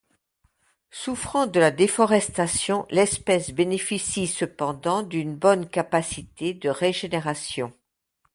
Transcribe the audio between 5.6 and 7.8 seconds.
capacité de régénération.